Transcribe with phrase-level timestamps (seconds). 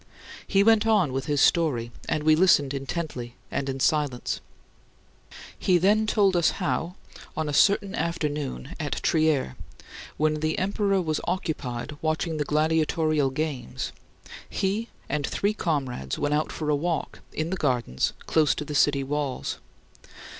[0.47, 4.41] He went on with his story, and we listened intently and in silence.
[5.59, 6.95] He then told us how,
[7.37, 9.55] on a certain afternoon, at Trier,
[10.17, 13.91] when the emperor was occupied watching the gladiatorial games,
[14.49, 18.73] he and three comrades went out for a walk in the gardens close to the
[18.73, 19.59] city walls.